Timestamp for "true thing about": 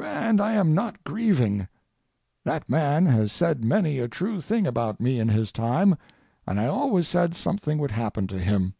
4.06-5.00